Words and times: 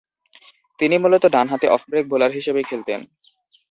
তিনি 0.79 0.95
মূলতঃ 0.97 1.27
ডানহাতি 1.35 1.67
অফ 1.67 1.81
ব্রেক 1.89 2.05
বোলার 2.09 2.31
হিসেবে 2.37 2.61
খেলতেন। 2.69 2.99